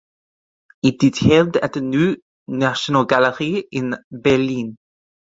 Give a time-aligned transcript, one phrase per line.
[0.81, 2.17] It is held at the Neue
[2.49, 4.75] Nationalgalerie in Berlin.